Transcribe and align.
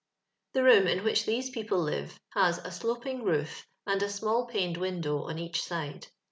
The 0.53 0.63
room 0.63 0.87
in 0.87 1.03
which 1.03 1.27
these 1.27 1.51
people 1.51 1.77
live 1.77 2.19
has 2.31 2.57
a 2.57 2.71
sloping 2.71 3.21
roof, 3.23 3.67
and 3.85 4.01
a 4.01 4.09
small 4.09 4.47
paned 4.47 4.77
window 4.77 5.25
on 5.25 5.37
each 5.37 5.61
side. 5.63 6.07